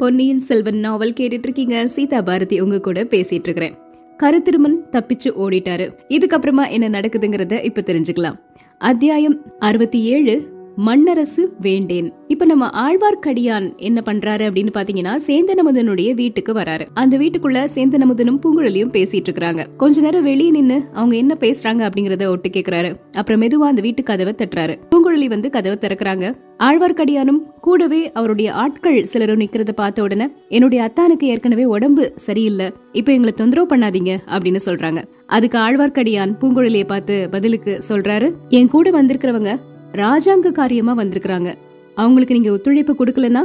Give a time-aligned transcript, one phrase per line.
[0.00, 3.74] பொன்னியின் செல்வன் நாவல் கேட்டுட்டு இருக்கீங்க சீதா பாரதி உங்க கூட பேசிட்டு இருக்கிறேன்
[4.18, 5.92] கருத்திருமன் தப்பிச்சு ஓடிட்டாரு.
[6.08, 8.38] இதுக்கப்புறமா என்ன நடக்குதுங்கிறத இப்ப தெரிஞ்சுக்கலாம்.
[8.78, 12.12] அத்தியாயம் அறுபத்தி ஏழு மண்ணரசு வேண்டேன்.
[12.28, 16.86] இப்ப நம்ம ஆழ்வார்க்கடியான் என்ன பண்றாரு அப்படின்னு பாத்தீங்கன்னா சேந்தனமுதனுடைய வீட்டுக்கு வராரு.
[16.94, 19.76] அந்த வீட்டுக்குள்ள சேந்தனமுதனும் பூங்குழலியும் பேசிட்டு இருக்கிறாங்க.
[19.76, 22.94] கொஞ்ச நேரம் வெளியே நின்னு அவங்க என்ன பேசுறாங்க அப்படிங்கறத ஒட்டு கேக்குறாரு.
[23.12, 24.76] அப்புறம் மெதுவா அந்த வீட்டு கதவை தட்டுறாரு.
[24.90, 26.34] பூங்குழலி வந்து கதவை திறக்கிறாங்க.
[26.58, 32.72] ஆழ்வார்க்கடியானும் கூடவே அவருடைய ஆட்கள் சிலரும் நிக்கிறத பார்த்த உடனே என்னுடைய அத்தானுக்கு ஏற்கனவே உடம்பு சரியில்லை.
[32.92, 35.02] இப்ப எங்களை தொந்தரவு பண்ணாதீங்க அப்படின்னு சொல்றாங்க.
[35.26, 39.58] அதுக்கு ஆழ்வார்க்கடியான் பூங்குழலியை பார்த்து பதிலுக்கு சொல்றாரு என் கூட வந்திருக்கிறவங்க
[39.92, 41.54] ராஜாங்க காரியமா வந்திருக்கிறாங்க.
[41.94, 43.40] அவங்களுக்கு நீங்க ஒத்துழைப்பு கொடுக்கலனா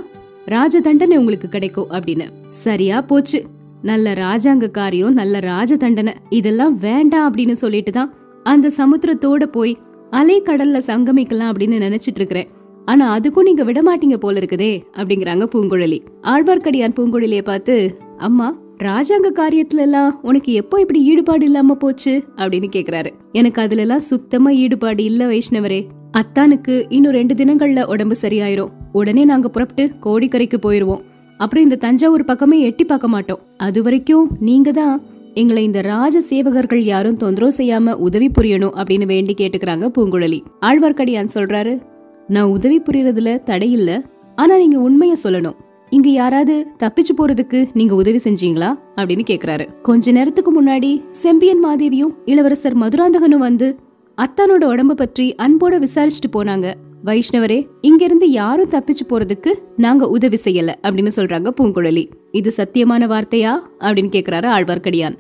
[0.45, 2.26] ராஜ தண்டனை உங்களுக்கு கிடைக்கும் அப்படின்னு.
[2.48, 3.44] சரியா போச்சு.
[3.81, 8.13] நல்ல ராஜாங்க காரியம் நல்ல ராஜ தண்டனை இதெல்லாம் வேண்டாம் அப்படின்னு சொல்லிட்டு தான்
[8.44, 9.77] அந்த சமுத்திரத்தோட போய்
[10.09, 12.48] அலை கடல்ல சங்கமிக்கலாம் அப்படின்னு நினைச்சிட்டு இருக்கிறேன்.
[12.86, 16.00] ஆனா அதுக்கும் நீங்க விட மாட்டீங்க போல இருக்குதே அப்படிங்கிறாங்க பூங்குழலி.
[16.22, 22.23] ஆழ்வார்க்கடியான் பூங்குழலிய பார்த்து அம்மா ராஜாங்க காரியத்துல எல்லாம் உனக்கு எப்போ இப்படி ஈடுபாடு இல்லாம போச்சு?
[22.36, 23.09] அப்படின்னு கேக்குறாரு.
[23.31, 25.88] எனக்கு அதுல எல்லாம் சுத்தமா ஈடுபாடு இல்ல வைஷ்ணவரே.
[26.16, 28.69] அத்தானுக்கு இன்னும் ரெண்டு தினங்கள்ல உடம்பு சரியாயிரும்.
[28.91, 31.02] உடனே நாங்க புறப்பட்டு கோடிக்கரைக்கு போயிருவோம்.
[31.38, 33.39] அப்புறம் இந்த தஞ்சாவூர் பக்கமே எட்டி பார்க்க மாட்டோம்.
[33.58, 35.02] அது வரைக்கும் நீங்க தான்
[35.33, 40.39] எங்களை இந்த ராஜ சேவகர்கள் யாரும் தொந்தரவு செய்யாம உதவி புரியணும் அப்படின்னு வேண்டி கேட்டுக்கிறாங்க பூங்குழலி.
[40.61, 41.81] ஆழ்வார்க்கடியான் சொல்றாரு
[42.27, 44.02] நான் உதவி புரியறதுல தடையில்ல
[44.36, 45.55] ஆனா நீங்க உண்மைய சொல்லணும்.
[45.89, 48.69] இங்க யாராவது தப்பிச்சு போறதுக்கு நீங்க உதவி செஞ்சீங்களா?
[48.95, 49.81] அப்படின்னு கேக்குறாரு.
[49.81, 53.80] கொஞ்ச நேரத்துக்கு முன்னாடி செம்பியன் மாதேவியும் இளவரசர் மதுராந்தகனும் வந்து
[54.21, 56.73] அத்தானோட உடம்ப பற்றி அன்போட விசாரிச்சுட்டு போனாங்க.
[57.05, 62.11] வைஷ்ணவரே இங்கிருந்து யாரும் தப்பிச்சு போறதுக்கு நாங்க உதவி செய்யல அப்படின்னு சொல்றாங்க பூங்குழலி.
[62.31, 63.59] இது சத்தியமான வார்த்தையா?
[63.80, 65.17] அப்படின்னு கேக்குறாரு ஆழ்வார்க்கடியான்.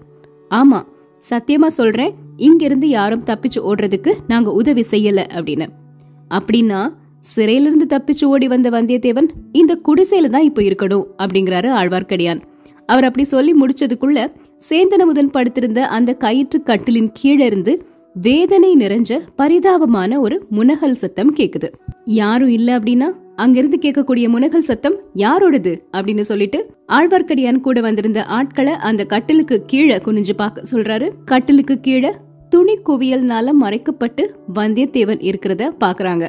[0.49, 0.83] ஆமா
[1.29, 5.67] சத்தியமா சொல்றேன் இங்கிருந்து யாரும் தப்பிச்சு ஓடுறதுக்கு நாங்க உதவி செய்யல அப்படின்னு.
[6.29, 12.41] அப்படின்னா சிறையிலிருந்து தப்பிச்சு ஓடி வந்த வந்தியத்தேவன் இந்த குடிசையில தான் இப்ப இருக்கணும் அப்படிங்கிறாரு ஆழ்வார்க்கடியான்.
[12.85, 14.31] அவர் அப்படி சொல்லி முடிச்சதுக்குள்ள
[14.69, 17.87] சேந்தனமுதன் படுத்திருந்த அந்த கயிற்று கட்டிலின் கீழே இருந்து
[18.21, 21.71] வேதனை நிறைஞ்ச பரிதாபமான ஒரு முனகல் சத்தம் கேக்குது.
[22.05, 23.05] யாரும் இல்ல அப்படின்னா
[23.35, 30.29] அங்கிருந்து கேட்கக்கூடிய முனகல் சத்தம் யாரோடது அப்படின்னு சொல்லிட்டு ஆழ்வார்க்கடியான் கூட வந்திருந்த ஆட்களை அந்த கட்டிலுக்கு கீழே குனிஞ்சு
[30.35, 31.09] பார்க்க சொல்றாரு.
[31.25, 32.13] கட்டிலுக்கு கீழே
[32.49, 36.27] துணி குவியல்னால மறைக்கப்பட்டு வந்தியத்தேவன் இருக்கிறத பாக்குறாங்க.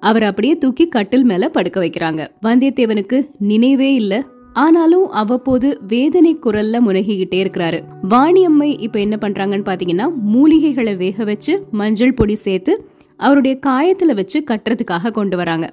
[0.00, 2.28] அவர் அப்படியே தூக்கி கட்டில் மேல படுக்க வைக்கிறாங்க.
[2.42, 4.24] வந்தியத்தேவனுக்கு நினைவே இல்ல.
[4.58, 7.78] ஆனாலும் அவ்வப்போது வேதனை குரல்ல முனகிக்கிட்டே இருக்கிறாரு.
[8.10, 12.72] வாணியம்மை இப்ப என்ன பண்றாங்கன்னு பாத்தீங்கன்னா மூலிகைகளை வேக வச்சு மஞ்சள் பொடி சேர்த்து
[13.16, 15.66] அவருடைய காயத்துல வச்சு கட்டுறதுக்காக கொண்டு வராங்க.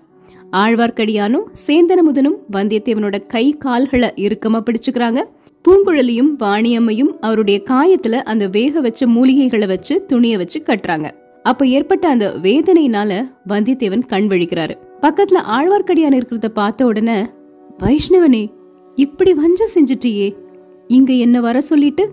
[0.51, 5.21] ஆழ்வார்க்கடியானும் சேந்தனமுதனும் வந்தியத்தேவனோட கை கால்களை இறுக்கமா பிடிச்சுக்கிறாங்க.
[5.65, 11.07] பூங்குழலியும் வாணியம்மையும் அவருடைய காயத்துல அந்த வேக வச்ச மூலிகைகளை வச்சு துணிய வச்சு கட்டுறாங்க.
[11.43, 13.11] அப்ப ஏற்பட்ட அந்த வேதனையினால
[13.47, 14.75] வந்தியத்தேவன் கண் விழிக்கிறாரு.
[15.01, 17.17] பக்கத்துல ஆழ்வார்க்கடியான் இருக்கிறத பார்த்த உடனே
[17.83, 18.43] வைஷ்ணவனே
[18.95, 20.35] இப்படி வஞ்சம் செஞ்சிட்டியே.
[20.87, 22.09] இங்க என்ன வர சொல்லிட்டு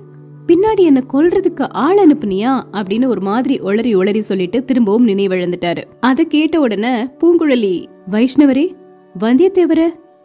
[0.47, 2.53] பின்னாடி என்ன கொல்றதுக்கு ஆள் அனுப்புனியா?
[2.72, 5.82] அப்படின்னு ஒரு மாதிரி ஒளரி ஒளரி சொல்லிட்டு திரும்பவும் நினைவிழந்துட்டாரு.
[6.00, 8.75] அதை கேட்ட உடனே பூங்குழலி வைஷ்ணவரே
[9.19, 9.81] வந்தியத்தேவர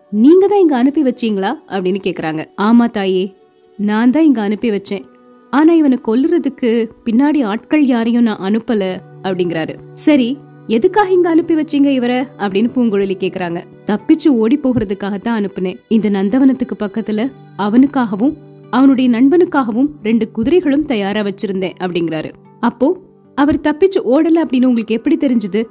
[0.09, 1.51] நீங்க தான் இங்க அனுப்பி வச்சீங்களா?
[1.67, 2.45] அப்படின்னு கேக்குறாங்க.
[2.61, 3.35] ஆமா தாயே
[3.77, 5.03] நான் தான் இங்க அனுப்பி வச்சேன்.
[5.49, 9.75] ஆனா இவனை கொல்லுறதுக்கு பின்னாடி ஆட்கள் யாரையும் நான் அனுப்பல அப்படிங்கிறாரு.
[9.93, 12.27] சரி எதுக்காக இங்க அனுப்பி வச்சீங்க இவர?
[12.37, 13.63] அப்படின்னு பூங்குழலி கேக்குறாங்க.
[13.85, 15.79] தப்பிச்சு ஓடி போகிறதுக்காகத்தான் அனுப்புனேன்.
[15.87, 18.33] இந்த நந்தவனத்துக்கு பக்கத்துல அவனுக்காகவும்
[18.69, 22.31] அவனுடைய நண்பனுக்காகவும் ரெண்டு குதிரைகளும் தயாரா வச்சிருந்தேன் அப்படிங்கிறாரு.
[22.59, 22.97] அப்போ
[23.35, 25.63] அவர் தப்பிச்சு ஓடல அப்படின்னு உங்களுக்கு எப்படி தெரிஞ்சது?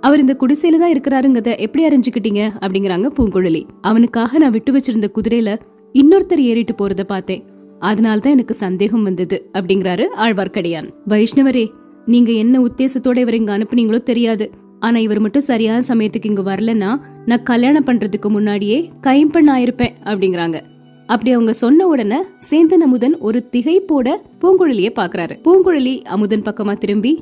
[0.00, 2.50] அவர் இந்த குடிசையில தான் இருக்கிறாருங்கத எப்படி அறிஞ்சுக்கிட்டீங்க?
[2.60, 3.64] அப்படிங்கிறாங்க பூங்குழலி.
[3.80, 5.58] அவனுக்காக நான் விட்டு வச்சிருந்த குதிரையில
[5.92, 7.44] இன்னொருத்தர் ஏறிட்டு போறத பார்த்தேன்.
[7.78, 10.88] அதனால தான் எனக்கு சந்தேகம் வந்தது அப்படிங்கிறாரு ஆழ்வார்க்கடியான்.
[11.08, 11.70] வைஷ்ணவரே
[12.06, 14.46] நீங்க என்ன உத்தேசத்தோட இவர் இங்க அனுப்புனீங்களோ தெரியாது.
[14.80, 16.90] ஆனா இவர் மட்டும் சரியான சமயத்துக்கு இங்க வரலன்னா
[17.26, 20.58] நான் கல்யாணம் பண்றதுக்கு முன்னாடியே கைம்பெண் ஆயிருப்பேன் அப்படிங்கிறாங்க.
[21.06, 22.18] அப்படி அவங்க சொன்ன உடனே
[22.50, 24.08] சேந்தன் அமுதன் ஒரு திகைப்போட
[24.40, 27.12] பூங்குழலிய பாக்குறாரு பூங்குழலி அமுதன் பக்கமா திரும்பி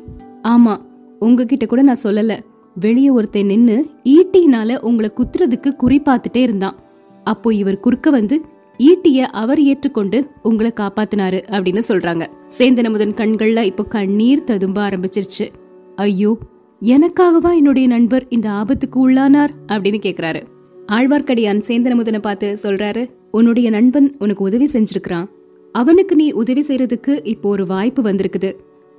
[0.48, 0.74] ஆமா
[1.18, 2.32] உங்ககிட்ட கூட நான் சொல்லல.
[2.76, 6.76] வெளியே ஒருத்தன் நின்னு ஈட்டினால உங்களை குத்துறதுக்கு குறி பார்த்துட்டே இருந்தான்.
[7.24, 8.36] அப்போ இவர் குறுக்க வந்து
[8.78, 12.26] ஈட்டிய அவர் ஏற்றுக்கொண்டு உங்களை காப்பாத்தினாரு அப்படின்னு சொல்றாங்க.
[12.58, 15.46] சேந்தனமுதன் கண்கள்ல இப்போ கண்ணீர் ததும்ப ஆரம்பிச்சிருச்சு.
[15.96, 16.38] ஐயோ
[16.82, 20.42] எனக்காகவா என்னுடைய நண்பர் இந்த ஆபத்துக்கு உள்ளானார் அப்படின்னு கேக்குறாரு.
[20.86, 25.28] ஆழ்வார்க்கடியான் சேந்தனமுதனை பார்த்து சொல்றாரு உன்னுடைய நண்பன் உனக்கு உதவி செஞ்சிருக்கிறான்.
[25.72, 28.56] அவனுக்கு நீ உதவி செய்யறதுக்கு இப்போ ஒரு வாய்ப்பு வந்திருக்குது.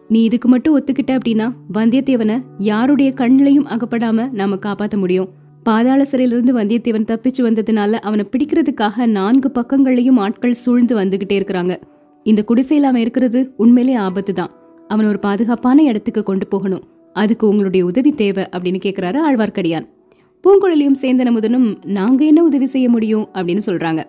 [0.08, 5.30] நீ இதுக்கு மட்டும் ஒத்துக்கிட்ட அப்படின்னா வந்தியத்தேவனை யாருடைய கண்ணிலையும் அகப்படாம நாம காப்பாத்த முடியும்.
[5.64, 11.82] பாதாள சிறையிலிருந்து வந்தியத்தேவன் தப்பிச்சு வந்ததுனால அவனை பிடிக்கிறதுக்காக நான்கு பக்கங்களையும் ஆட்கள் சூழ்ந்து வந்துகிட்டே இருக்கிறாங்க.
[12.24, 14.50] இந்த குடிசையில் அவன் இருக்கிறது உண்மையிலே ஆபத்து தான்
[14.88, 16.84] அவன் ஒரு பாதுகாப்பான இடத்துக்கு கொண்டு போகணும்.
[17.14, 19.88] அதுக்கு உங்களுடைய உதவி தேவை அப்படின்னு கேக்குறாரு ஆழ்வார்க்கடியான்.
[20.44, 23.30] பூங்குழலியும் சேந்தனமுதனும் நாங்க என்ன உதவி செய்ய முடியும்?
[23.34, 24.04] அப்படின்னு சொல்றாங்க.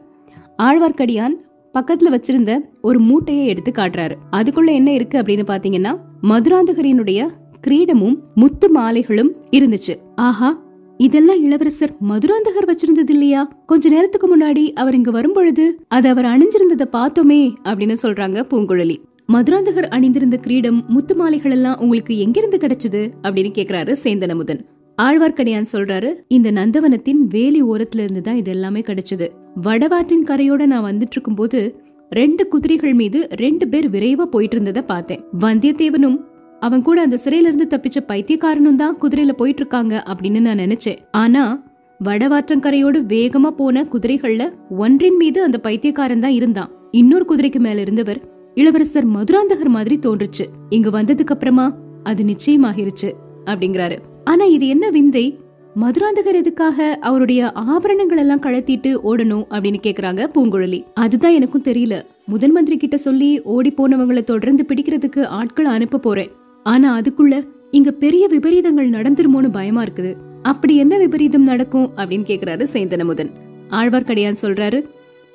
[0.63, 1.35] ஆழ்வார்க்கடியான்
[1.75, 4.13] பக்கத்துல வச்சிருந்த ஒரு மூட்டையை எடுத்து காட்டுறாரு.
[4.33, 5.19] அதுக்குள்ள என்ன இருக்கு?
[5.19, 7.29] அப்படின்னு பாத்தீங்கன்னா மதுராந்தகரினுடைய
[7.67, 9.95] கிரீடமும் முத்து மாலைகளும் இருந்துச்சு.
[10.15, 10.63] ஆஹா
[10.99, 17.55] இதெல்லாம் இளவரசர் மதுராந்தகர் வச்சிருந்தது இல்லையா கொஞ்ச நேரத்துக்கு முன்னாடி அவர் இங்க வரும்பொழுது அது அவர் அணிஞ்சிருந்ததை பார்த்தோமே
[17.65, 18.97] அப்படின்னு சொல்றாங்க பூங்குழலி.
[19.33, 23.11] மதுராந்தகர் அணிந்திருந்த கிரீடம் முத்து மாலைகள் எல்லாம் உங்களுக்கு எங்கிருந்து கிடைச்சது?
[23.23, 24.61] அப்படின்னு கேக்குறாரு சேந்தனமுதன்.
[25.03, 29.29] ஆழ்வார்க்கடியான் சொல்றாரு இந்த நந்தவனத்தின் வேலி ஓரத்துல இருந்து தான் இது எல்லாமே கிடைச்சது.
[29.63, 31.81] வடவாற்றின் கரையோட நான் வந்துட்டு இருக்கும்போது
[32.11, 35.25] ரெண்டு குதிரைகள் மீது ரெண்டு பேர் விரைவா போயிட்டு இருந்ததை பார்த்தேன்.
[35.41, 36.17] வந்தியத்தேவனும்
[36.61, 40.99] அவன் கூட அந்த சிறையில இருந்து தப்பிச்ச பைத்தியக்காரனும் தான் குதிரையில போயிட்டு இருக்காங்க அப்படின்னு நான் நினைச்சேன்.
[41.11, 41.65] ஆனா
[42.05, 46.71] வடவாற்றங்கரையோடு வேகமா போன குதிரைகள்ல ஒன்றின் மீது அந்த பைத்தியக்காரன் தான் இருந்தான்.
[46.91, 48.21] இன்னொரு குதிரைக்கு மேல இருந்தவர்
[48.55, 50.45] இளவரசர் மதுராந்தகர் மாதிரி தோன்றுச்சு.
[50.69, 53.13] இங்க வந்ததுக்கு அப்புறமா அது நிச்சயமாகிருச்சு
[53.45, 53.99] அப்படிங்கிறாரு.
[54.25, 55.39] ஆனா இது என்ன விந்தை?
[55.81, 60.85] மதுராந்தகர் எதுக்காக அவருடைய ஆபரணங்கள் எல்லாம் கழத்திட்டு ஓடணும் அப்படின்னு கேக்குறாங்க பூங்குழலி.
[60.95, 62.03] அதுதான் எனக்கும் தெரியல.
[62.27, 66.31] முதன் மந்திரி கிட்ட சொல்லி ஓடி போனவங்களை தொடர்ந்து பிடிக்கிறதுக்கு ஆட்கள் அனுப்ப போறேன்.
[66.67, 67.35] ஆனா அதுக்குள்ள
[67.71, 70.13] இங்க பெரிய விபரீதங்கள் நடந்துருமோன்னு பயமா இருக்குது.
[70.43, 73.31] அப்படி என்ன விபரீதம் நடக்கும் அப்படின்னு கேக்குறாரு சேந்தனமுதன்.
[73.71, 74.79] ஆழ்வார்க்கடியான் சொல்றாரு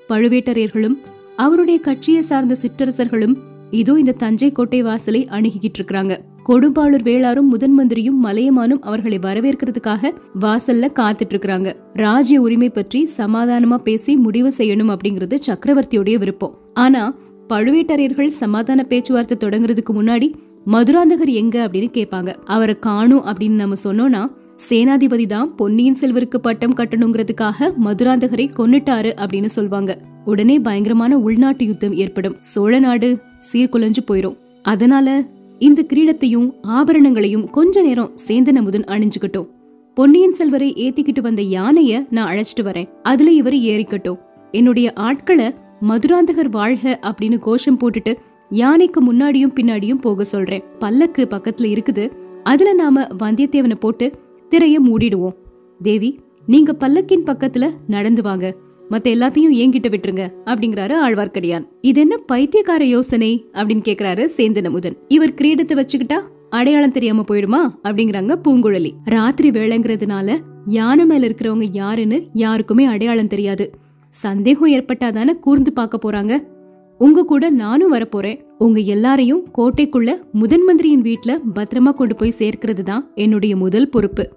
[0.09, 0.97] பழுவேட்டரையர்களும்
[1.35, 3.35] அவருடைய கட்சியை சார்ந்த சிற்றரசர்களும்
[3.71, 6.13] இதோ இந்த தஞ்சை கோட்டை வாசலை அணுகிக்கிட்டு இருக்காங்க
[6.47, 10.11] கொடும்பாளூர் வேளாரும் முதன் மந்திரியும் மலையமானும் அவர்களை வரவேற்கிறதுக்காக
[10.41, 16.55] வாசல்ல காத்துட்டு இருக்காங்க ராஜ்ய உரிமை பற்றி சமாதானமா பேசி முடிவு செய்யணும் அப்படிங்கறது சக்கரவர்த்தியுடைய விருப்பம்.
[16.73, 17.03] ஆனா
[17.49, 20.27] பழுவேட்டரையர்கள் சமாதான பேச்சுவார்த்தை தொடங்குறதுக்கு முன்னாடி
[20.65, 22.35] மதுராந்தகர் எங்க அப்படின்னு கேட்பாங்க.
[22.45, 24.31] அவரை காணும் அப்படின்னு நம்ம சொன்னோம்னா
[24.69, 29.95] சேனாதிபதி தான் பொன்னியின் செல்வருக்கு பட்டம் கட்டணுங்கிறதுக்காக மதுராந்தகரை கொன்னுட்டாரு அப்படின்னு சொல்வாங்க.
[30.25, 32.35] உடனே பயங்கரமான உள்நாட்டு யுத்தம் ஏற்படும்.
[32.39, 33.21] சோழ நாடு
[33.53, 34.37] சீர்குலைஞ்சு போயிரும்.
[34.63, 35.23] அதனால
[35.59, 39.47] இந்த கிரீடத்தையும் ஆபரணங்களையும் கொஞ்ச நேரம் சேந்தன் அமுதன் அணிஞ்சுக்கிட்டோம்.
[39.93, 42.85] பொன்னியின் செல்வரை ஏத்திக்கிட்டு வந்த யானைய நான் அழைச்சிட்டு வரேன்.
[43.03, 44.19] அதுல இவர் ஏறிக்கட்டும்.
[44.51, 48.13] என்னுடைய ஆட்களை மதுராந்தகர் வாழ்க அப்படின்னு கோஷம் போட்டுட்டு
[48.49, 50.63] யானைக்கு முன்னாடியும் பின்னாடியும் போக சொல்றேன்.
[50.79, 52.11] பல்லக்கு பக்கத்துல இருக்குது.
[52.43, 54.11] அதுல நாம வந்தியத்தேவனை போட்டு
[54.49, 55.35] திரைய மூடிடுவோம்.
[55.81, 58.55] தேவி நீங்க பல்லக்கின் பக்கத்துல நடந்து வாங்க.
[58.91, 61.67] மத்த எல்லாத்தையும் ஏங்கிட்ட விட்டுருங்க அப்படிங்கிறாரு ஆழ்வார்க்கடியான்.
[61.81, 63.45] இது என்ன பைத்தியக்கார யோசனை?
[63.53, 64.97] அப்படின்னு கேக்குறாரு சேந்தனமுதன்.
[65.07, 67.73] இவர் கிரீடத்தை வச்சுக்கிட்டா அடையாளம் தெரியாம போயிடுமா?
[67.83, 68.91] அப்படிங்கிறாங்க பூங்குழலி.
[69.05, 73.71] ராத்திரி வேலைங்கிறதுனால யானை மேல இருக்கிறவங்க யாருன்னு யாருக்குமே அடையாளம் தெரியாது.
[74.09, 76.57] சந்தேகம் ஏற்பட்டாதானே கூர்ந்து பார்க்க போறாங்க?
[76.99, 78.39] உங்க கூட நானும் வரப்போறேன்.
[78.57, 84.29] உங்க எல்லாரையும் கோட்டைக்குள்ள முதன் மந்திரியின் வீட்ல பத்திரமா கொண்டு போய் சேர்க்கிறது தான் என்னுடைய முதல் பொறுப்பு.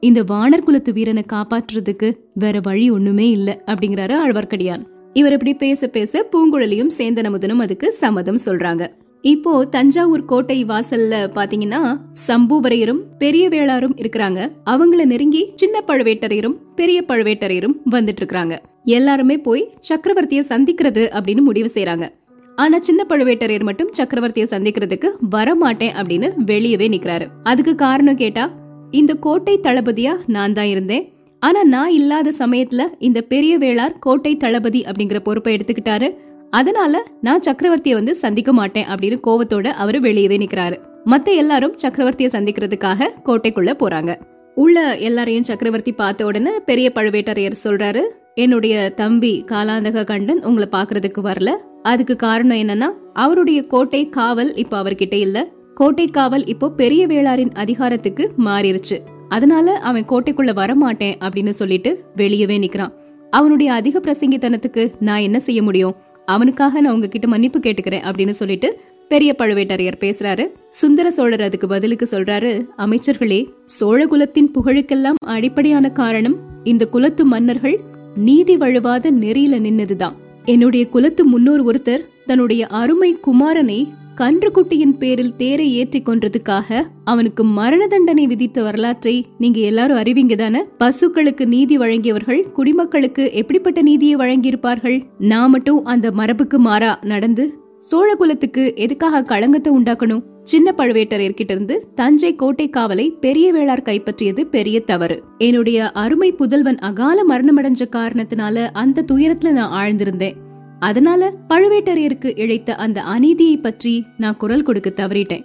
[0.00, 4.84] இந்த வானர் குலத்து வீரனை காப்பாற்றுறதுக்கு வேற வழி ஒண்ணுமே இல்ல அப்படிங்கிறாரு ஆழ்வார்க்கடியான்.
[5.12, 8.84] இவர் இப்படி பேச பேச பூங்குழலியும் சேந்தனமுதனும் அதுக்கு சம்மதம் சொல்றாங்க.
[9.22, 14.50] இப்போ தஞ்சாவூர் கோட்டை வாசல்ல பாத்தீங்கன்னா சம்புவரையரும் பெரிய வேளாரும் இருக்கிறாங்க.
[14.70, 22.08] அவங்கள நெருங்கி சின்ன பழுவேட்டரையரும் பெரிய பழுவேட்டரையரும் வந்துட்டு இருக்கிறாங்க எல்லாருமே போய் சக்கரவர்த்திய சந்திக்கிறது அப்படின்னு முடிவு செய்யறாங்க
[22.56, 27.26] ஆனா சின்ன பழுவேட்டரையர் மட்டும் சக்கரவர்த்திய சந்திக்கிறதுக்கு வரமாட்டேன் அப்படின்னு வெளியவே நிக்கிறாரு.
[27.42, 28.50] அதுக்கு காரணம் கேட்டா
[28.90, 31.12] இந்த கோட்டை தளபதியா நான் தான் இருந்தேன்.
[31.40, 36.08] ஆனா நான் இல்லாத சமயத்துல இந்த பெரிய வேளார் கோட்டை தளபதி அப்படிங்கிற பொறுப்பை எடுத்துக்கிட்டாரு.
[36.50, 40.76] அதனால நான் சக்கரவர்த்திய வந்து சந்திக்க மாட்டேன் அப்படின்னு கோவத்தோட அவரு வெளியவே நிக்கிறாரு.
[41.06, 44.14] மத்த எல்லாரும் சக்கரவர்த்திய சந்திக்கிறதுக்காக கோட்டைக்குள்ள போறாங்க.
[44.54, 48.00] உள்ள எல்லாரையும் சக்கரவர்த்தி பார்த்த உடனே பெரிய பழுவேட்டரையர் சொல்றாரு
[48.34, 51.50] என்னுடைய தம்பி காலாந்தக கண்டன் உங்களை பாக்குறதுக்கு வரல.
[51.82, 55.48] அதுக்கு காரணம் என்னன்னா அவருடைய கோட்டை காவல் இப்ப அவர்கிட்ட இல்ல.
[55.74, 62.92] கோட்டை காவல் இப்போ பெரிய வேளாரின் அதிகாரத்துக்கு மாறிடுச்சு அதனால அவன் கோட்டைக்குள்ள வரமாட்டேன் அப்படின்னு சொல்லிட்டு வெளியவே நிக்கிறான்.
[63.30, 65.96] அவனுடைய அதிக பிரசங்கித்தனத்துக்கு நான் என்ன செய்ய முடியும்?
[66.34, 68.68] அவனுக்காக நான் உங்ககிட்ட மன்னிப்பு கேட்டுக்கிறேன் அப்படின்னு சொல்லிட்டு
[69.08, 70.44] பெரிய பழுவேட்டரையர் பேசுறாரு.
[70.70, 77.80] சுந்தர சோழர் அதுக்கு பதிலுக்கு சொல்றாரு அமைச்சர்களே சோழ குலத்தின் புகழுக்கெல்லாம் அடிப்படையான காரணம் இந்த குலத்து மன்னர்கள்
[78.16, 80.16] நீதி வழுவாத நெறியில நின்னதுதான்.
[80.44, 83.80] என்னுடைய குலத்து முன்னோர் ஒருத்தர் தன்னுடைய அருமை குமாரனை
[84.20, 90.64] கன்றுக்குட்டியின் பேரில் தேரை ஏற்றி கொன்றதுக்காக அவனுக்கு மரண தண்டனை விதித்த வரலாற்றை நீங்க எல்லாரும் அறிவிங்க தானே?
[90.78, 95.06] பசுக்களுக்கு நீதி வழங்கியவர்கள் குடிமக்களுக்கு எப்படிப்பட்ட நீதியை வழங்கியிருப்பார்கள்?
[95.18, 100.24] நான் மட்டும் அந்த மரபுக்கு மாறா நடந்து சோழ குலத்துக்கு எதுக்காக களங்கத்தை உண்டாக்கணும்?
[100.42, 105.22] சின்ன பழுவேட்டரையர்கிட்ட இருந்து தஞ்சை கோட்டை காவலை பெரிய வேளார் கைப்பற்றியது பெரிய தவறு.
[105.38, 110.36] என்னுடைய அருமை புதல்வன் அகால மரணமடைஞ்ச காரணத்தினால அந்த துயரத்துல நான் ஆழ்ந்திருந்தேன்.
[110.78, 115.44] அதனால பழுவேட்டரையருக்கு இழைத்த அந்த அநீதியை பற்றி நான் குரல் கொடுக்க தவறிட்டேன்.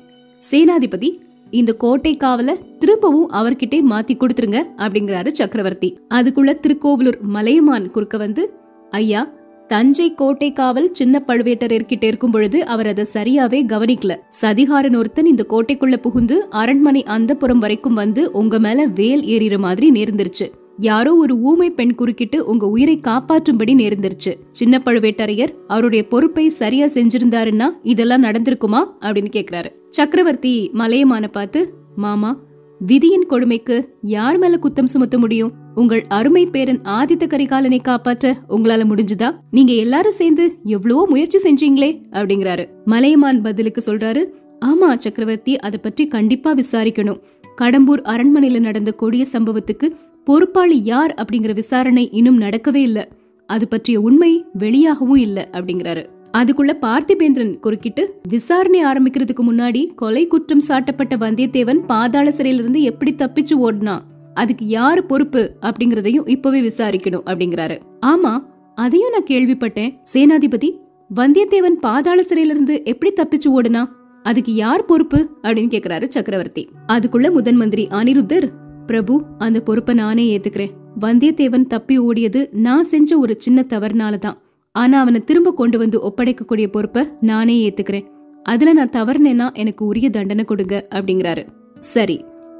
[0.52, 1.10] சேனாதிபதி
[1.50, 5.98] இந்த கோட்டை காவல திரும்பவும் அவர்கிட்டே மாத்தி கொடுத்துருங்க அப்படிங்கிறாரு சக்கரவர்த்தி.
[6.14, 8.54] அதுக்குள்ள திருக்கோவிலூர் மலையமான் குறுக்க வந்து
[8.92, 9.30] ஐயா
[9.68, 14.16] தஞ்சை கோட்டை காவல் சின்ன பழுவேட்டரையர்கிட்ட இருக்கும் பொழுது அவர் அதை சரியாவே கவனிக்கல.
[14.42, 19.92] சதிகாரன் ஒருத்தன் இந்த கோட்டைக்குள்ள புகுந்து அரண்மனை அந்த புறம் வரைக்கும் வந்து உங்க மேல வேல் ஏறிற மாதிரி
[19.92, 20.50] நேர்ந்துருச்சு.
[20.78, 24.36] யாரோ ஒரு ஊமை பெண் குறுக்கிட்டு உங்க உயிரை காப்பாற்றும்படி நேர்ந்துருச்சு.
[24.52, 28.86] சின்ன பழுவேட்டரையர் அவருடைய பொறுப்பை சரியா செஞ்சிருந்தாருன்னா இதெல்லாம் நடந்திருக்குமா?
[29.02, 29.66] அப்படின்னு கேக்குறாரு.
[29.88, 32.40] சக்கரவர்த்தி மலையமான பார்த்து மாமா
[32.80, 35.52] விதியின் கொடுமைக்கு யார் மேல குத்தம் சுமத்த முடியும்?
[35.76, 39.36] உங்கள் அருமை பேரன் ஆதித்த கரிகாலனை காப்பாற்ற உங்களால முடிஞ்சுதா?
[39.52, 42.68] நீங்க எல்லாரும் சேர்ந்து எவ்வளவோ முயற்சி செஞ்சீங்களே அப்படிங்கிறாரு.
[42.86, 44.26] மலையமான் பதிலுக்கு சொல்றாரு
[44.66, 47.20] ஆமா சக்கரவர்த்தி அதை பற்றி கண்டிப்பா விசாரிக்கணும்.
[47.62, 53.08] கடம்பூர் அரண்மனையில நடந்த கொடிய சம்பவத்துக்கு பொறுப்பாளி யார் அப்படிங்கிற விசாரணை இன்னும் நடக்கவே இல்ல.
[53.48, 56.06] அது பற்றிய உண்மை வெளியாகவும் இல்ல அப்படிங்கிறாரு.
[56.38, 64.00] அதுக்குள்ள பார்த்திபேந்திரன் குறுக்கிட்டு விசாரணை ஆரம்பிக்கிறதுக்கு முன்னாடி கொலை குற்றம் சாட்டப்பட்ட வந்தியத்தேவன் பாதாள சிறையிலிருந்து எப்படி தப்பிச்சு ஓடினா
[64.34, 67.80] அதுக்கு யாரு பொறுப்பு அப்படிங்கறதையும் இப்பவே விசாரிக்கணும் அப்படிங்கிறாரு.
[68.06, 69.98] ஆமா அதையும் நான் கேள்விப்பட்டேன்.
[70.14, 70.78] சேனாதிபதி
[71.16, 73.86] வந்தியத்தேவன் பாதாள சிறையிலிருந்து எப்படி தப்பிச்சு ஓடுனா
[74.24, 76.68] அதுக்கு யார் பொறுப்பு அப்படின்னு கேக்குறாரு சக்கரவர்த்தி.
[76.88, 78.50] அதுக்குள்ள முதன் மந்திரி அனிருத்தர்
[78.86, 80.74] பிரபு அந்த பொறுப்பை நானே ஏத்துக்கிறேன்.
[81.00, 84.38] வந்தியத்தேவன் தப்பி ஓடியது நான் செஞ்ச ஒரு சின்ன தவறுனால தான்
[84.72, 88.06] ஆனா அவனை திரும்ப கொண்டு வந்து ஒப்படைக்கக்கூடிய பொறுப்பை நானே ஏத்துக்கிறேன்.
[88.44, 91.44] அதுல நான் தவறுனேன்னா எனக்கு உரிய தண்டனை கொடுங்க அப்படிங்கிறாரு.
[91.80, 92.18] சரி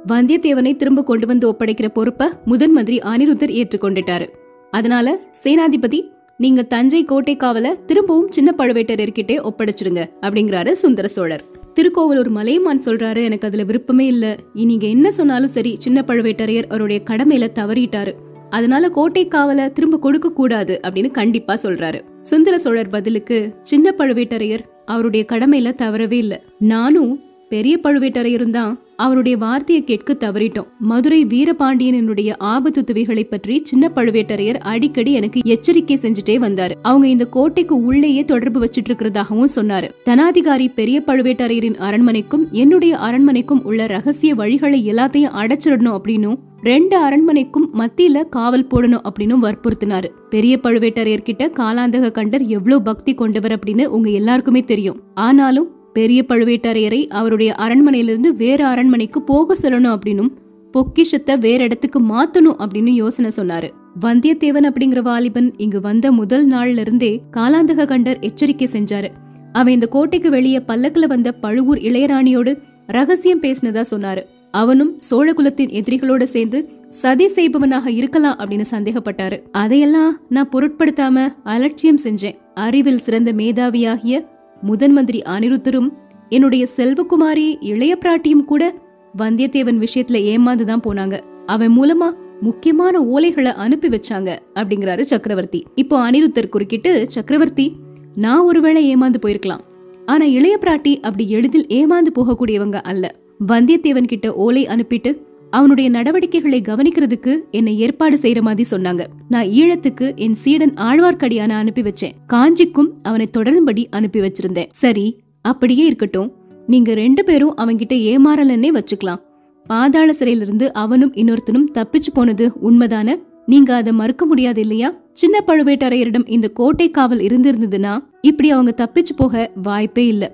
[0.08, 4.26] வந்தியத்தேவனை திரும்ப கொண்டு வந்து ஒப்படைக்கிற பொறுப்பை முதன் மந்திரி அனிருத்தர் ஏற்றுக்கொண்டுட்டாரு.
[4.70, 6.00] அதனால சேனாதிபதி
[6.36, 11.44] நீங்க தஞ்சை கோட்டை காவல திரும்பவும் சின்ன பழுவேட்டரர்கிட்டே ஒப்படைச்சிருங்க அப்படிங்கிறாரு சுந்தர சோழர்.
[11.74, 14.36] திருக்கோவலூர் மலையமான் சொல்றாரு எனக்கு அதுல விருப்பமே இல்ல.
[14.52, 18.12] நீங்க என்ன சொன்னாலும் சரி சின்ன பழுவேட்டரையர் அவருடைய கடமையில தவறிட்டாரு.
[18.50, 22.00] அதனால கோட்டை காவல திரும்ப கொடுக்க கூடாது அப்படின்னு கண்டிப்பா சொல்றாரு.
[22.22, 26.42] சுந்தர சோழர் பதிலுக்கு சின்ன பழுவேட்டரையர் அவருடைய கடமையில தவறவே இல்ல.
[26.58, 30.66] நானும் பெரிய பழுவேட்டரையரும் தான் அவருடைய வார்த்தையை கேட்க தவறிட்டோம்.
[30.78, 36.74] மதுரை வீரபாண்டியனுடைய ஆபத்து துவிகளை பற்றி சின்ன பழுவேட்டரையர் அடிக்கடி எனக்கு எச்சரிக்கை செஞ்சுட்டே வந்தாரு.
[36.82, 39.88] அவங்க இந்த கோட்டைக்கு உள்ளேயே தொடர்பு வச்சிட்டு இருக்கிறதாகவும் சொன்னாரு.
[40.04, 48.28] தனாதிகாரி பெரிய பழுவேட்டரையரின் அரண்மனைக்கும் என்னுடைய அரண்மனைக்கும் உள்ள ரகசிய வழிகளை எல்லாத்தையும் அடைச்சிடணும் அப்படின்னும் ரெண்டு அரண்மனைக்கும் மத்தியில
[48.28, 50.06] காவல் போடணும் அப்படின்னு வற்புறுத்தினாரு.
[50.30, 55.00] பெரிய பழுவேட்டரையர் கிட்ட காலாந்தக கண்டர் எவ்வளவு பக்தி கொண்டவர் அப்படின்னு உங்க எல்லாருக்குமே தெரியும்.
[55.14, 60.32] ஆனாலும் பெரிய பழுவேட்டரையரை அவருடைய அரண்மனையிலிருந்து வேற அரண்மனைக்கு போக சொல்லணும் அப்படின்னும்
[60.72, 63.68] பொக்கிஷத்தை வேற இடத்துக்கு மாத்தணும் அப்படின்னு யோசனை சொன்னாரு.
[64.00, 69.08] வந்தியத்தேவன் அப்படிங்கிற வாலிபன் இங்கு வந்த முதல் நாள்ல இருந்தே காலாந்தக கண்டர் எச்சரிக்கை செஞ்சாரு.
[69.52, 72.54] அவன் இந்த கோட்டைக்கு வெளியே பல்லக்குல வந்த பழுவூர் இளையராணியோடு
[72.86, 74.22] ரகசியம் பேசினதா சொன்னாரு.
[74.50, 76.58] அவனும் சோழகுலத்தின் எதிரிகளோட சேர்ந்து
[76.90, 79.38] சதி செய்பவனாக இருக்கலாம் அப்படின்னு சந்தேகப்பட்டாரு.
[79.52, 82.36] அதையெல்லாம் நான் பொருட்படுத்தாம அலட்சியம் செஞ்சேன்.
[82.54, 84.32] அறிவில் சிறந்த மேதாவியாகிய
[84.64, 85.88] முதன் மந்திரி அனிருத்தரும்
[86.28, 88.74] என்னுடைய செல்வகுமாரி இளைய பிராட்டியும் கூட
[89.18, 91.20] வந்தியத்தேவன் விஷயத்துல ஏமாந்துதான் போனாங்க.
[91.46, 92.08] அவன் மூலமா
[92.40, 95.64] முக்கியமான ஓலைகளை அனுப்பி வச்சாங்க அப்படிங்கிறாரு சக்கரவர்த்தி.
[95.74, 97.66] இப்போ அனிருத்தர் குறுக்கிட்டு சக்கரவர்த்தி
[98.14, 99.62] நான் ஒருவேளை ஏமாந்து போயிருக்கலாம்.
[100.06, 103.14] ஆனா இளைய பிராட்டி அப்படி எளிதில் ஏமாந்து போகக்கூடியவங்க அல்ல.
[103.52, 105.12] வந்தியத்தேவன் கிட்ட ஓலை அனுப்பிட்டு
[105.54, 109.02] அவனுடைய நடவடிக்கைகளை கவனிக்கிறதுக்கு என்னை ஏற்பாடு செய்யற மாதிரி சொன்னாங்க.
[109.28, 112.14] நான் ஈழத்துக்கு என் சீடன் ஆழ்வார்க்கடியான அனுப்பி வச்சேன்.
[112.26, 114.70] காஞ்சிக்கும் அவனை தொடரும்படி அனுப்பி வச்சிருந்தேன்.
[114.70, 115.06] சரி
[115.42, 116.32] அப்படியே இருக்கட்டும்.
[116.66, 119.20] நீங்க ரெண்டு பேரும் அவன்கிட்ட ஏமாறலன்னே வச்சுக்கலாம்.
[119.66, 123.14] பாதாள சிறையிலிருந்து அவனும் இன்னொருத்தனும் தப்பிச்சு போனது உண்மைதான?
[123.46, 124.94] நீங்க அதை மறுக்க முடியாது இல்லையா?
[125.12, 130.24] சின்ன பழுவேட்டரையரிடம் இந்த கோட்டை காவல் இருந்திருந்ததுன்னா இப்படி அவங்க தப்பிச்சு போக வாய்ப்பே இல்ல.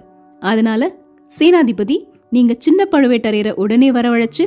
[0.40, 0.96] அதனால
[1.38, 1.96] சேனாதிபதி
[2.30, 4.44] நீங்க சின்ன பழுவேட்டரையரை உடனே வரவழைச்சு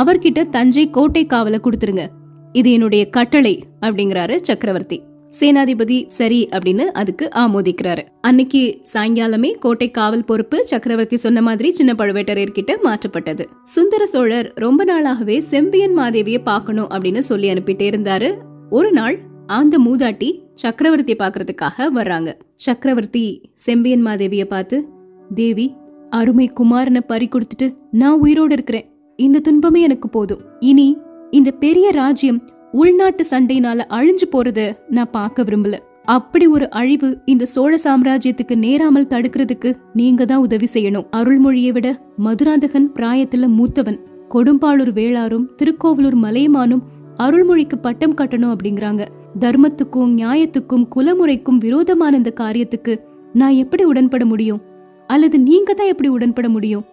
[0.00, 2.06] அவர்கிட்ட தஞ்சை கோட்டை காவலை கொடுத்துருங்க.
[2.52, 5.02] இது என்னுடைய கட்டளை அப்படிங்கிறாரு சக்கரவர்த்தி.
[5.40, 8.02] சேனாதிபதி சரி அப்படின்னு அதுக்கு ஆமோதிக்கிறாரு.
[8.20, 13.44] அன்னைக்கு சாயங்காலமே கோட்டை காவல் பொறுப்பு சக்கரவர்த்தி சொன்ன மாதிரி சின்ன பழுவேட்டரையர் கிட்ட மாற்றப்பட்டது.
[13.62, 18.30] சுந்தர சோழர் ரொம்ப நாளாகவே செம்பியன் மாதேவிய பாக்கணும் அப்படின்னு சொல்லி அனுப்பிட்டே இருந்தாரு.
[18.70, 22.32] ஒரு நாள் அந்த மூதாட்டி சக்கரவர்த்தி பாக்குறதுக்காக வர்றாங்க.
[22.54, 24.88] சக்கரவர்த்தி செம்பியன் மாதேவிய பார்த்து
[25.34, 25.74] தேவி
[26.10, 28.88] அருமை குமாரனை பறி கொடுத்துட்டு நான் உயிரோடு இருக்கிறேன்.
[29.16, 30.40] இந்த துன்பமே எனக்கு போதும்.
[30.60, 30.98] இனி
[31.30, 32.40] இந்த பெரிய ராஜ்யம்
[32.72, 35.76] உள்நாட்டு சண்டையினால அழிஞ்சு போறத நான் பார்க்க விரும்பல.
[36.04, 41.06] அப்படி ஒரு அழிவு இந்த சோழ சாம்ராஜ்யத்துக்கு நேராமல் தடுக்கிறதுக்கு நீங்க தான் உதவி செய்யணும்.
[41.16, 43.98] அருள்மொழியை விட மதுராந்தகன் பிராயத்துல மூத்தவன்.
[44.34, 46.84] கொடும்பாளூர் வேளாரும் திருக்கோவலூர் மலையமானும்
[47.16, 49.02] அருள்மொழிக்கு பட்டம் கட்டணும் அப்படிங்கிறாங்க.
[49.40, 52.94] தர்மத்துக்கும் நியாயத்துக்கும் குலமுறைக்கும் விரோதமான இந்த காரியத்துக்கு
[53.32, 54.60] நான் எப்படி உடன்பட முடியும்?
[55.06, 56.84] அல்லது நீங்க தான் எப்படி உடன்பட முடியும்?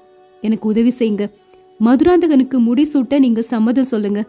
[0.41, 1.25] எனக்கு உதவி செய்யுங்க.
[1.79, 4.21] மதுராந்தகனுக்கு முடிசூட்ட நீங்க சம்மதம் சொல்லுங்க.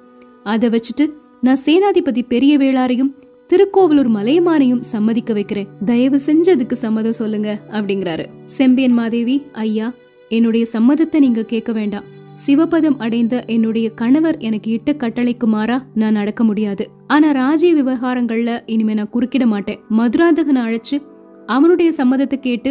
[0.42, 1.04] அதை வச்சுட்டு
[1.40, 3.12] நான் சேனாதிபதி பெரிய வேளாரையும்
[3.50, 5.68] திருக்கோவலூர் மலையமானையும் சம்மதிக்க வைக்கிறேன்.
[5.84, 8.24] தயவு செஞ்சு அதுக்கு சம்மதம் சொல்லுங்க அப்படிங்கிறாரு.
[8.44, 9.92] செம்பியன் மாதேவி ஐயா
[10.28, 12.06] என்னுடைய சம்மதத்தை நீங்க கேட்க வேண்டாம்.
[12.46, 16.84] சிவபதம் அடைந்த என்னுடைய கணவர் எனக்கு இட்ட கட்டளைக்கு மாறா நான் நடக்க முடியாது.
[17.06, 19.80] ஆனா ராஜ்ய விவகாரங்கள்ல இனிமே நான் குறுக்கிட மாட்டேன்.
[19.90, 20.98] மதுராந்தகனை அழைச்சு
[21.46, 22.70] அவனுடைய சம்மதத்தை கேட்டு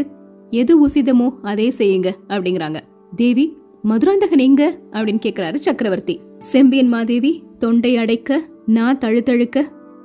[0.49, 2.79] எது உசிதமோ அதே செய்யுங்க அப்படிங்கிறாங்க.
[3.15, 3.45] தேவி
[3.83, 4.79] மதுராந்தகன் எங்க?
[4.91, 6.19] அப்படின்னு கேக்குறாரு சக்கரவர்த்தி.
[6.39, 9.61] செம்பியன் மாதேவி தொண்டை அடைக்க நான் தழுத்தழுக்க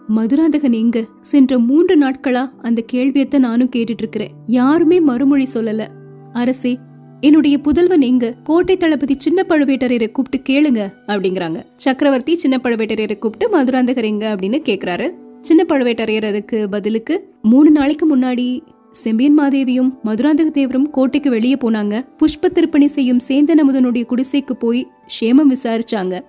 [0.08, 1.04] மதுராந்தகன் எங்க?
[1.20, 5.86] சென்ற மூன்று நாட்களா அந்த கேள்வியத்தை நானும் கேட்டுட்டு இருக்கிறேன் யாருமே மறுமொழி சொல்லல.
[6.32, 6.78] அரசே
[7.20, 8.34] என்னுடைய புதல்வன் எங்க?
[8.44, 11.62] கோட்டை தளபதி சின்ன பழுவேட்டரையரை கூப்பிட்டு கேளுங்க அப்படிங்கிறாங்க.
[11.76, 14.34] சக்கரவர்த்தி சின்ன பழுவேட்டரையரை கூப்பிட்டு மதுராந்தகர் எங்க?
[14.34, 15.10] அப்படின்னு கேக்குறாரு.
[15.40, 18.60] சின்ன பழுவேட்டரையர் அதுக்கு பதிலுக்கு மூணு நாளைக்கு முன்னாடி
[18.92, 21.94] செம்பியன் மாதேவியும் மதுராந்தக தேவரும் கோட்டைக்கு வெளியே போனாங்க.
[22.18, 24.90] புஷ்ப திருப்பணி செய்யும் சேந்தன் அமுதனுடைய குடிசைக்கு போய்
[25.20, 26.20] சேமம் விசாரிச்சாங்க.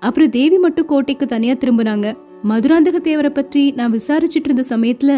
[0.00, 2.16] அப்புறம் தேவி மட்டும் கோட்டைக்கு தனியா திரும்பினாங்க.
[2.42, 5.12] மதுராந்தக தேவரை பற்றி நான் விசாரிச்சிட்டு இருந்த சமயத்துல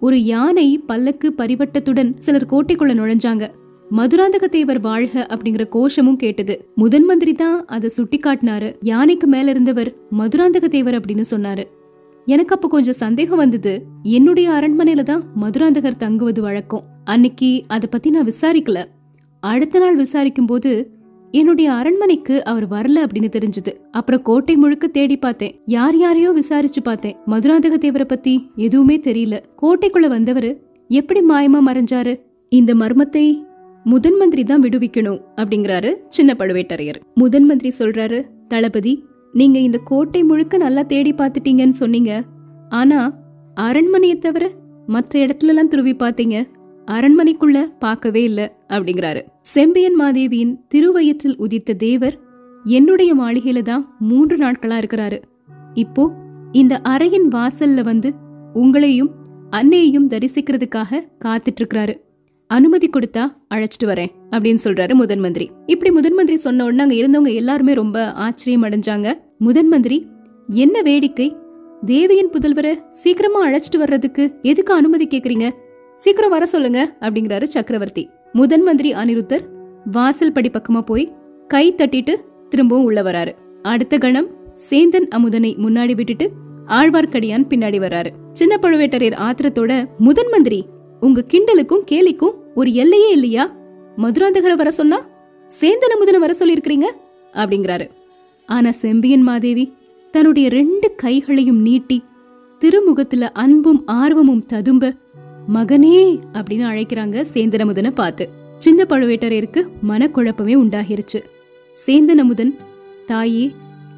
[0.00, 3.46] ஒரு யானை பல்லக்கு பரிவட்டத்துடன் சிலர் கோட்டைக்குள்ள நுழைஞ்சாங்க.
[3.90, 6.68] மதுராந்தக தேவர் வாழ்க அப்படிங்கிற கோஷமும் கேட்டது.
[6.74, 11.64] முதன் மந்திரி தான் அதை சுட்டி காட்டினாரு யானைக்கு மேல இருந்தவர் மதுராந்தக தேவர் அப்படின்னு சொன்னாரு.
[12.32, 13.72] எனக்கு அப்ப கொஞ்சம் சந்தேகம் வந்தது.
[14.16, 16.84] என்னுடைய அரண்மனையில தான் மதுராந்தகர் தங்குவது வழக்கம்.
[17.04, 18.78] அன்னைக்கு அத பத்தி நான் விசாரிக்கல.
[19.42, 20.70] அடுத்த நாள் விசாரிக்கும் போது
[21.34, 23.72] என்னுடைய அரண்மனைக்கு அவர் வரல அப்படின்னு தெரிஞ்சது.
[23.90, 25.54] அப்புறம் கோட்டை முழுக்க தேடி பார்த்தேன்.
[25.76, 27.16] யார் யாரையோ விசாரிச்சு பார்த்தேன்.
[27.26, 29.36] மதுராந்தக தேவரை பத்தி எதுவுமே தெரியல.
[29.62, 30.50] கோட்டைக்குள்ள வந்தவர்
[30.90, 32.14] எப்படி மாயமா மறைஞ்சாரு?
[32.52, 33.26] இந்த மர்மத்தை
[33.84, 36.98] முதன் மந்திரி தான் விடுவிக்கணும் அப்படிங்கிறாரு சின்ன பழுவேட்டரையர்.
[37.14, 38.18] முதன் மந்திரி சொல்றாரு
[38.48, 38.92] தளபதி
[39.38, 42.12] நீங்க இந்த கோட்டை முழுக்க நல்லா தேடி பார்த்துட்டீங்கன்னு சொன்னீங்க.
[42.80, 43.00] ஆனா
[43.66, 44.44] அரண்மனையை தவிர
[44.86, 46.36] மற்ற இடத்துல எல்லாம் துருவி பார்த்தீங்க.
[46.88, 49.20] அரண்மனைக்குள்ள பார்க்கவே இல்ல அப்படிங்கிறாரு.
[49.54, 52.16] செம்பியன் மாதேவியின் திருவயிற்றில் உதித்த தேவர்
[52.64, 55.18] என்னுடைய மாளிகையில தான் மூன்று நாட்களா இருக்கிறாரு.
[55.74, 56.04] இப்போ
[56.52, 58.10] இந்த அறையின் வாசல்ல வந்து
[58.54, 59.10] உங்களையும்
[59.50, 61.94] அன்னையையும் தரிசிக்கிறதுக்காக காத்துட்டு இருக்கிறாரு
[62.50, 65.46] அனுமதி கொடுத்தா அழைச்சிட்டு வரேன் அப்படின்னு சொல்றாரு முதன் மந்திரி.
[65.72, 69.08] இப்படி முதன் மந்திரி சொன்ன உடனே அங்க இருந்தவங்க எல்லாருமே ரொம்ப ஆச்சரியம் அடைஞ்சாங்க
[69.40, 70.06] முதன் மந்திரி
[70.48, 71.36] என்ன வேடிக்கை?
[71.86, 75.50] தேவியின் புதல்வரை சீக்கிரமா அழைச்சிட்டு வர்றதுக்கு எதுக்கு அனுமதி கேக்குறீங்க?
[75.96, 78.10] சீக்கிரம் வர சொல்லுங்க அப்படிங்கிறாரு சக்கரவர்த்தி.
[78.32, 79.44] முதன் மந்திரி அனிருத்தர்
[79.90, 81.12] வாசல் படி பக்கமா போய்
[81.48, 82.14] கை தட்டிட்டு
[82.48, 83.32] திரும்பவும் உள்ள வராரு.
[83.62, 84.28] அடுத்த கணம்
[84.70, 86.30] சேந்தன் அமுதனை முன்னாடி விட்டுட்டு
[86.66, 88.10] ஆழ்வார்க்கடியான் பின்னாடி வராரு.
[88.32, 90.64] சின்ன பழுவேட்டரையர் ஆத்திரத்தோட முதன் மந்திரி
[91.00, 93.56] உங்க கிண்டலுக்கும் கேலிக்கும் ஒரு எல்லையே இல்லையா?
[93.96, 95.06] மதுராந்தகரை வர சொன்னா
[95.60, 96.90] சேந்தன் அமுதனை வர சொல்லியிருக்கிறீங்க?
[97.32, 97.88] அப்படிங்கிறாரு.
[98.48, 99.72] ஆனா செம்பியன் மாதேவி
[100.10, 102.04] தன்னுடைய ரெண்டு கைகளையும் நீட்டி
[102.60, 104.94] திருமுகத்துல அன்பும் ஆர்வமும் ததும்ப
[105.54, 108.28] மகனே அப்படின்னு அழைக்கிறாங்க சேந்தனமுதனை பார்த்து.
[108.58, 111.20] சின்ன பழுவேட்டரையருக்கு மனக்குழப்பமே உண்டாகிருச்சு.
[111.86, 112.54] சேந்தனமுதன்
[113.06, 113.52] தாயே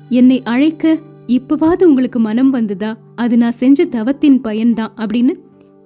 [0.09, 2.99] என்னை அழைக்க இப்பவாவது உங்களுக்கு மனம் வந்ததா?
[3.15, 5.33] அது நான் செஞ்ச தவத்தின் பயன்தான் அப்படின்னு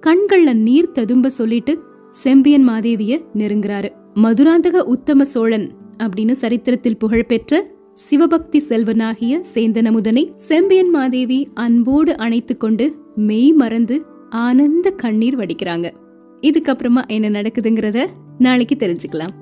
[0.01, 1.79] கண்கள்ல நீர் ததும்ப சொல்லிட்டு
[2.11, 3.89] செம்பியன் மாதேவிய நெருங்குறாரு.
[4.15, 13.51] மதுராந்தக உத்தம சோழன் அப்படின்னு சரித்திரத்தில் புகழ்பெற்ற சிவபக்தி செல்வனாகிய சேந்தனமுதனை செம்பியன் மாதேவி அன்போடு அணைத்து கொண்டு மெய்
[13.51, 15.93] மறந்து ஆனந்த கண்ணீர் வடிக்கிறாங்க.
[16.41, 19.33] இதுக்கப்புறமா என்ன நடக்குதுங்கிறத நாளைக்கு தெரிஞ்சுக்கலாம்.